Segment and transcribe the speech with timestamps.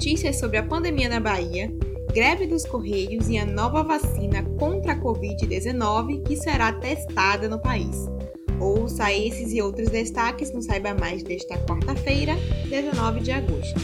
[0.00, 1.70] notícias sobre a pandemia na Bahia,
[2.14, 8.08] greve dos Correios e a nova vacina contra a Covid-19 que será testada no país.
[8.58, 12.34] Ouça esses e outros destaques no Saiba Mais desta quarta-feira,
[12.70, 13.78] 19 de agosto.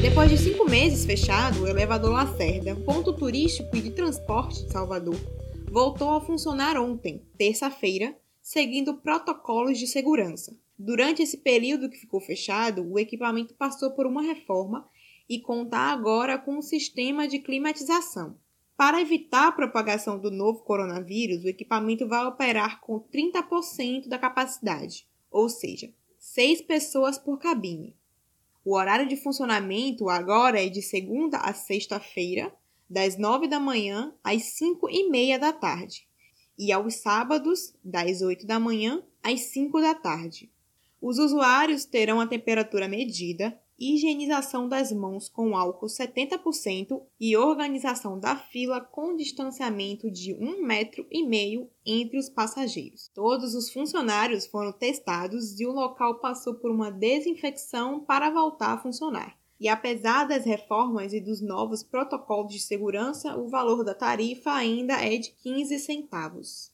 [0.00, 5.16] Depois de cinco meses fechado, o elevador Lacerda, ponto turístico e de transporte de Salvador,
[5.72, 8.14] voltou a funcionar ontem, terça-feira,
[8.46, 10.56] seguindo protocolos de segurança.
[10.78, 14.88] Durante esse período que ficou fechado, o equipamento passou por uma reforma
[15.28, 18.38] e conta agora com um sistema de climatização.
[18.76, 25.08] Para evitar a propagação do novo coronavírus, o equipamento vai operar com 30% da capacidade,
[25.28, 27.96] ou seja, 6 pessoas por cabine.
[28.64, 32.54] O horário de funcionamento agora é de segunda a sexta-feira,
[32.88, 36.06] das 9 da manhã às 5 e meia da tarde,
[36.58, 40.50] e aos sábados, das 8 da manhã às 5 da tarde.
[41.00, 48.34] Os usuários terão a temperatura medida, higienização das mãos com álcool 70% e organização da
[48.36, 53.10] fila com distanciamento de um metro e meio entre os passageiros.
[53.14, 58.78] Todos os funcionários foram testados e o local passou por uma desinfecção para voltar a
[58.78, 59.36] funcionar.
[59.58, 64.94] E apesar das reformas e dos novos protocolos de segurança, o valor da tarifa ainda
[64.94, 66.70] é de 15 centavos.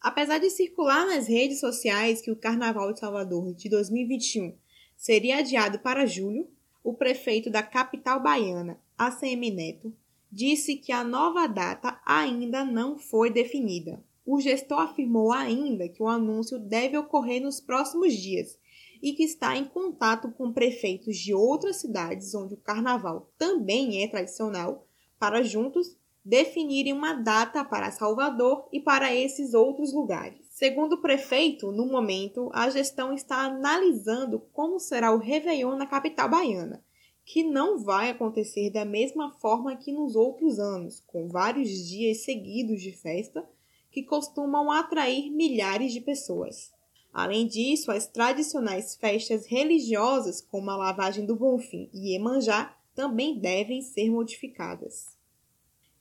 [0.00, 4.54] Apesar de circular nas redes sociais que o Carnaval de Salvador de 2021
[4.96, 6.48] seria adiado para julho,
[6.82, 9.94] o prefeito da capital baiana, ACM Neto,
[10.30, 14.02] disse que a nova data ainda não foi definida.
[14.24, 18.58] O gestor afirmou ainda que o anúncio deve ocorrer nos próximos dias
[19.02, 24.08] e que está em contato com prefeitos de outras cidades onde o carnaval também é
[24.08, 24.86] tradicional
[25.18, 30.46] para juntos definirem uma data para Salvador e para esses outros lugares.
[30.50, 36.30] Segundo o prefeito, no momento, a gestão está analisando como será o Réveillon na capital
[36.30, 36.84] baiana,
[37.24, 42.80] que não vai acontecer da mesma forma que nos outros anos, com vários dias seguidos
[42.80, 43.44] de festa
[43.90, 46.72] que costumam atrair milhares de pessoas.
[47.12, 53.82] Além disso, as tradicionais festas religiosas, como a lavagem do Bonfim e Emanjá, também devem
[53.82, 55.16] ser modificadas.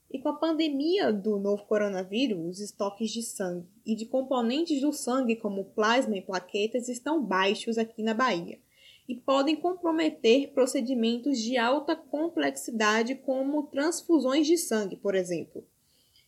[0.09, 4.91] E com a pandemia do novo coronavírus, os estoques de sangue e de componentes do
[4.91, 8.59] sangue, como plasma e plaquetas, estão baixos aqui na Bahia
[9.07, 15.65] e podem comprometer procedimentos de alta complexidade, como transfusões de sangue, por exemplo.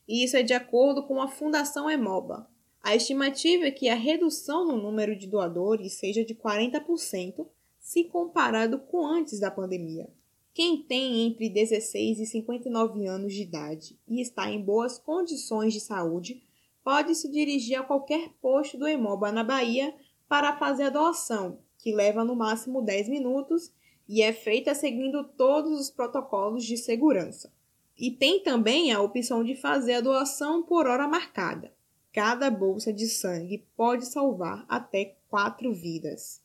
[0.08, 2.50] E isso é de acordo com a Fundação Hemoba.
[2.84, 7.48] A estimativa é que a redução no número de doadores seja de 40%
[7.80, 10.10] se comparado com antes da pandemia.
[10.54, 15.80] Quem tem entre 16 e 59 anos de idade e está em boas condições de
[15.80, 16.44] saúde
[16.84, 19.96] pode se dirigir a qualquer posto do Hemoba na Bahia
[20.28, 23.72] para fazer a doação, que leva no máximo 10 minutos
[24.10, 27.50] e é feita seguindo todos os protocolos de segurança.
[27.98, 31.72] E tem também a opção de fazer a doação por hora marcada.
[32.14, 36.40] Cada bolsa de sangue pode salvar até quatro vidas.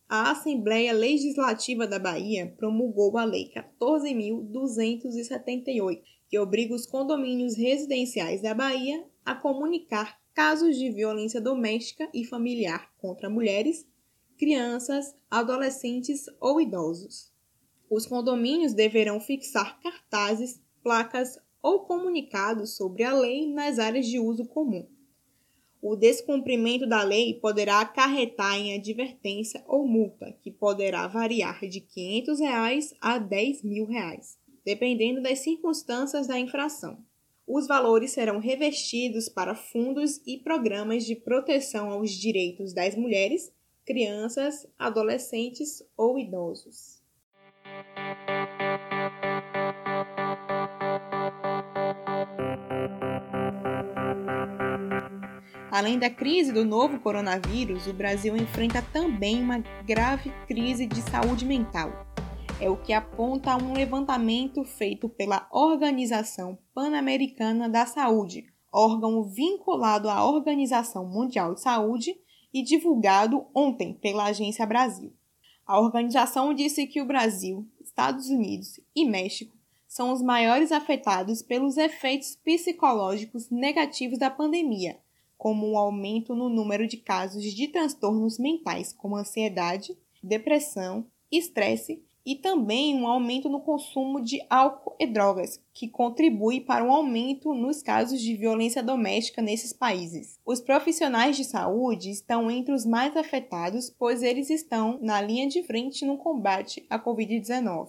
[0.07, 8.53] A Assembleia Legislativa da Bahia promulgou a Lei 14.278, que obriga os condomínios residenciais da
[8.53, 13.87] Bahia a comunicar casos de violência doméstica e familiar contra mulheres,
[14.39, 17.33] crianças, adolescentes ou idosos.
[17.89, 24.47] Os condomínios deverão fixar cartazes, placas ou comunicados sobre a lei nas áreas de uso
[24.47, 24.89] comum.
[25.81, 32.41] O descumprimento da lei poderá acarretar em advertência ou multa, que poderá variar de 500
[32.41, 37.05] reais a 10 mil reais, dependendo das circunstâncias da infração.
[37.47, 43.53] Os valores serão revestidos para fundos e programas de proteção aos direitos das mulheres,
[43.85, 47.03] crianças, adolescentes ou idosos.
[55.71, 61.45] Além da crise do novo coronavírus, o Brasil enfrenta também uma grave crise de saúde
[61.45, 62.12] mental.
[62.63, 70.25] É o que aponta um levantamento feito pela Organização Pan-Americana da Saúde, órgão vinculado à
[70.25, 72.17] Organização Mundial de Saúde
[72.55, 75.13] e divulgado ontem pela Agência Brasil.
[75.67, 79.57] A organização disse que o Brasil, Estados Unidos e México
[79.89, 85.01] são os maiores afetados pelos efeitos psicológicos negativos da pandemia,
[85.37, 92.05] como o um aumento no número de casos de transtornos mentais, como ansiedade, depressão, estresse
[92.25, 97.53] e também um aumento no consumo de álcool e drogas, que contribui para um aumento
[97.53, 100.39] nos casos de violência doméstica nesses países.
[100.47, 105.63] Os profissionais de saúde estão entre os mais afetados, pois eles estão na linha de
[105.65, 107.89] frente no combate à Covid-19.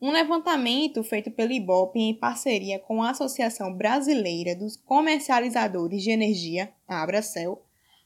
[0.00, 6.72] Um levantamento feito pelo IBOP em parceria com a Associação Brasileira dos Comercializadores de Energia,
[6.88, 7.62] a Abracel,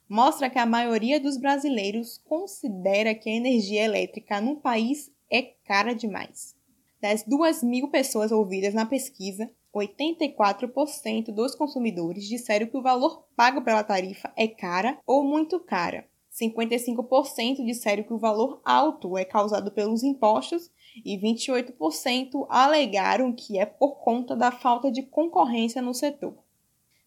[0.08, 5.94] mostra que a maioria dos brasileiros considera que a energia elétrica no país é cara
[5.94, 6.54] demais.
[7.00, 13.62] Das 2 mil pessoas ouvidas na pesquisa, 84% dos consumidores disseram que o valor pago
[13.62, 16.08] pela tarifa é cara ou muito cara.
[16.32, 20.70] 55% disseram que o valor alto é causado pelos impostos
[21.04, 26.34] e 28% alegaram que é por conta da falta de concorrência no setor.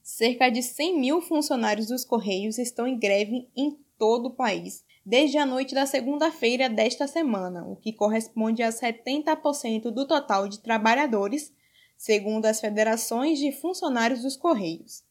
[0.02, 5.40] Cerca de 100 mil funcionários dos Correios estão em greve em todo o país desde
[5.40, 11.52] a noite da segunda-feira desta semana, o que corresponde a 70% do total de trabalhadores,
[11.98, 15.04] segundo as federações de funcionários dos Correios.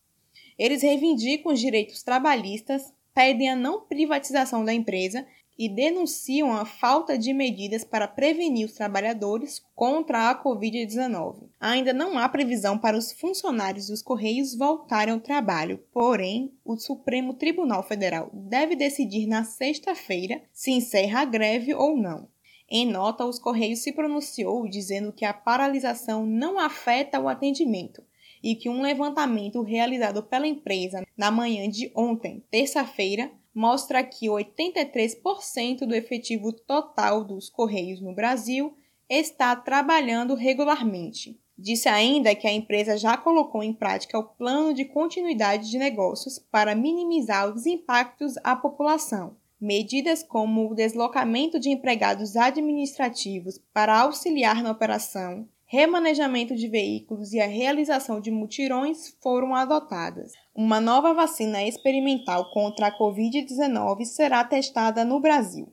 [0.56, 5.26] Eles reivindicam os direitos trabalhistas, pedem a não privatização da empresa
[5.58, 11.48] e denunciam a falta de medidas para prevenir os trabalhadores contra a Covid-19.
[11.58, 17.34] Ainda não há previsão para os funcionários dos Correios voltarem ao trabalho, porém, o Supremo
[17.34, 22.28] Tribunal Federal deve decidir na sexta-feira se encerra a greve ou não.
[22.70, 28.02] Em nota, os Correios se pronunciou dizendo que a paralisação não afeta o atendimento
[28.42, 35.80] e que um levantamento realizado pela empresa na manhã de ontem, terça-feira, mostra que 83%
[35.80, 38.76] do efetivo total dos Correios no Brasil
[39.08, 41.40] está trabalhando regularmente.
[41.56, 46.38] Disse ainda que a empresa já colocou em prática o plano de continuidade de negócios
[46.38, 49.36] para minimizar os impactos à população.
[49.60, 57.40] Medidas como o deslocamento de empregados administrativos para auxiliar na operação, remanejamento de veículos e
[57.40, 60.32] a realização de mutirões foram adotadas.
[60.54, 65.70] Uma nova vacina experimental contra a Covid-19 será testada no Brasil.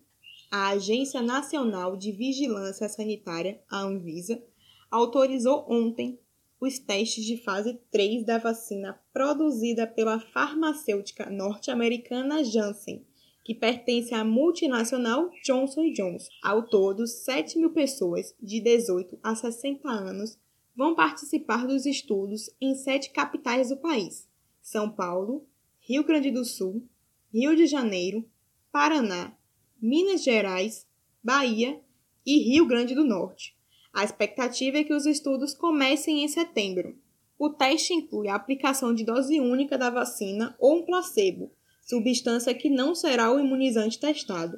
[0.52, 4.44] A Agência Nacional de Vigilância Sanitária, a Anvisa,
[4.92, 6.20] autorizou ontem
[6.60, 13.06] os testes de fase 3 da vacina produzida pela farmacêutica norte-americana Janssen
[13.46, 16.28] que pertence à multinacional Johnson Johnson.
[16.44, 20.36] Ao todo, 7 mil pessoas de 18 a 60 anos
[20.76, 24.28] vão participar dos estudos em sete capitais do país:
[24.64, 25.46] São Paulo,
[25.80, 26.84] Rio Grande do Sul,
[27.32, 28.28] Rio de Janeiro,
[28.72, 29.38] Paraná,
[29.80, 30.88] Minas Gerais,
[31.24, 31.80] Bahia
[32.26, 33.56] e Rio Grande do Norte.
[33.94, 36.98] A expectativa é que os estudos comecem em setembro.
[37.38, 41.52] O teste inclui a aplicação de dose única da vacina ou um placebo,
[41.86, 44.58] substância que não será o imunizante testado.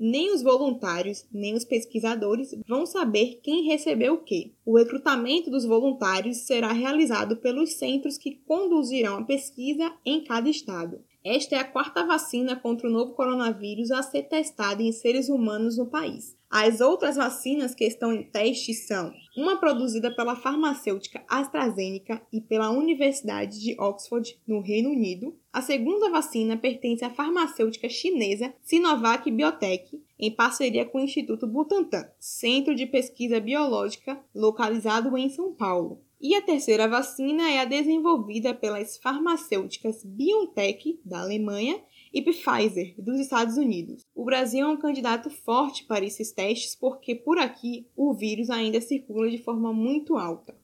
[0.00, 4.52] Nem os voluntários, nem os pesquisadores vão saber quem recebeu o que.
[4.66, 10.98] O recrutamento dos voluntários será realizado pelos centros que conduzirão a pesquisa em cada estado.
[11.24, 15.78] Esta é a quarta vacina contra o novo coronavírus a ser testada em seres humanos
[15.78, 16.36] no país.
[16.50, 22.70] As outras vacinas que estão em teste são uma produzida pela farmacêutica AstraZeneca e pela
[22.70, 25.34] Universidade de Oxford, no Reino Unido.
[25.52, 32.06] A segunda vacina pertence à farmacêutica chinesa Sinovac Biotech, em parceria com o Instituto Butantan,
[32.18, 36.02] centro de pesquisa biológica localizado em São Paulo.
[36.22, 41.82] E a terceira vacina é a desenvolvida pelas farmacêuticas BioNTech, da Alemanha,
[42.14, 44.06] e Pfizer, dos Estados Unidos.
[44.14, 48.80] O Brasil é um candidato forte para esses testes porque por aqui o vírus ainda
[48.80, 50.56] circula de forma muito alta.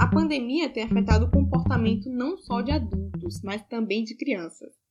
[0.00, 4.83] A pandemia tem afetado o comportamento não só de adultos, mas também de crianças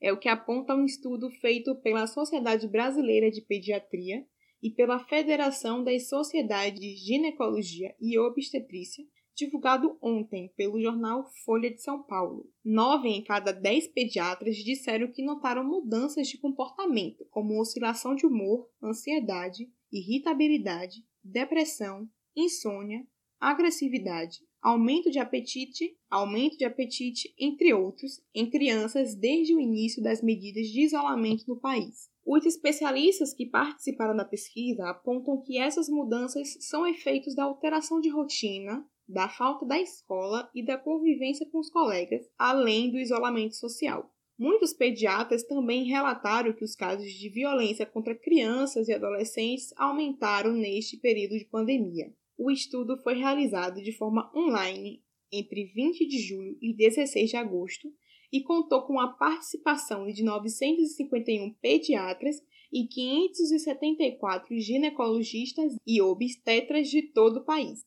[0.00, 4.24] é o que aponta um estudo feito pela Sociedade Brasileira de Pediatria
[4.62, 9.04] e pela Federação das Sociedades de Ginecologia e Obstetrícia,
[9.34, 12.50] divulgado ontem pelo jornal Folha de São Paulo.
[12.64, 18.68] Nove em cada dez pediatras disseram que notaram mudanças de comportamento, como oscilação de humor,
[18.82, 23.06] ansiedade, irritabilidade, depressão, insônia,
[23.38, 30.22] agressividade, aumento de apetite, aumento de apetite, entre outros, em crianças desde o início das
[30.22, 32.10] medidas de isolamento no país.
[32.24, 38.08] Os especialistas que participaram da pesquisa apontam que essas mudanças são efeitos da alteração de
[38.08, 44.12] rotina, da falta da escola e da convivência com os colegas, além do isolamento social.
[44.38, 50.96] Muitos pediatras também relataram que os casos de violência contra crianças e adolescentes aumentaram neste
[50.96, 52.10] período de pandemia.
[52.42, 57.92] O estudo foi realizado de forma online entre 20 de julho e 16 de agosto
[58.32, 62.36] e contou com a participação de 951 pediatras
[62.72, 67.84] e 574 ginecologistas e obstetras de todo o país.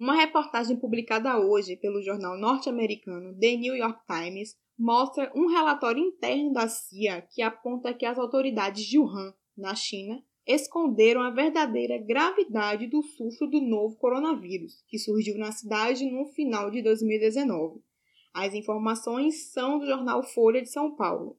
[0.00, 6.52] Uma reportagem publicada hoje pelo jornal norte-americano The New York Times mostra um relatório interno
[6.52, 12.86] da CIA que aponta que as autoridades de Wuhan, na China, esconderam a verdadeira gravidade
[12.86, 17.80] do surto do novo coronavírus, que surgiu na cidade no final de 2019.
[18.32, 21.36] As informações são do jornal Folha de São Paulo.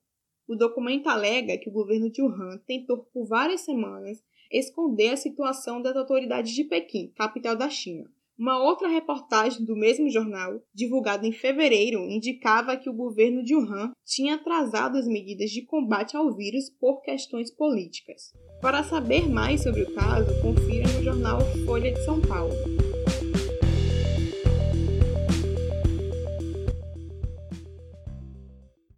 [0.47, 4.21] O documento alega que o governo de Wuhan tentou por várias semanas
[4.51, 8.11] esconder a situação das autoridades de Pequim, capital da China.
[8.37, 13.91] Uma outra reportagem do mesmo jornal, divulgada em fevereiro, indicava que o governo de Wuhan
[14.05, 18.31] tinha atrasado as medidas de combate ao vírus por questões políticas.
[18.61, 22.53] Para saber mais sobre o caso, confira no jornal Folha de São Paulo.